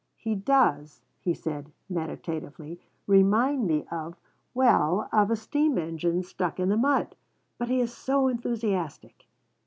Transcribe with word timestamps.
'He 0.15 0.33
does,' 0.33 1.03
he 1.19 1.35
said 1.35 1.71
meditatively, 1.87 2.79
'remind 3.05 3.67
me 3.67 3.85
of, 3.91 4.15
well, 4.55 5.07
of 5.11 5.29
a 5.29 5.35
steam 5.35 5.77
engine 5.77 6.23
stuck 6.23 6.59
in 6.59 6.69
the 6.69 6.75
mud. 6.75 7.15
But 7.59 7.69
he 7.69 7.81
is 7.81 7.93
so 7.95 8.27
enthusiastic!' 8.27 9.27